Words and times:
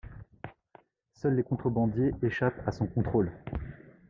Seuls 1.13 1.35
les 1.35 1.43
contrebandiers 1.43 2.11
échappent 2.23 2.67
à 2.67 2.71
son 2.71 2.87
contrôle. 2.87 3.31